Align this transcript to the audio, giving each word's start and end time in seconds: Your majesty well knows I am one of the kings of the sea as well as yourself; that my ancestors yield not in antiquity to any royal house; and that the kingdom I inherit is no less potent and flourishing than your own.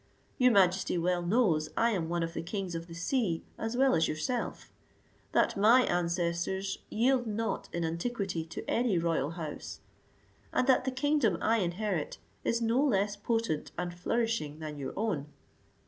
Your 0.39 0.51
majesty 0.51 0.97
well 0.97 1.21
knows 1.21 1.69
I 1.77 1.91
am 1.91 2.09
one 2.09 2.23
of 2.23 2.33
the 2.33 2.41
kings 2.41 2.73
of 2.73 2.87
the 2.87 2.95
sea 2.95 3.43
as 3.59 3.77
well 3.77 3.93
as 3.93 4.07
yourself; 4.07 4.71
that 5.31 5.55
my 5.55 5.83
ancestors 5.83 6.79
yield 6.89 7.27
not 7.27 7.69
in 7.71 7.85
antiquity 7.85 8.43
to 8.45 8.67
any 8.67 8.97
royal 8.97 9.29
house; 9.29 9.81
and 10.51 10.65
that 10.65 10.85
the 10.85 10.91
kingdom 10.91 11.37
I 11.39 11.57
inherit 11.57 12.17
is 12.43 12.63
no 12.63 12.83
less 12.83 13.15
potent 13.15 13.69
and 13.77 13.93
flourishing 13.93 14.57
than 14.57 14.79
your 14.79 14.93
own. 14.97 15.27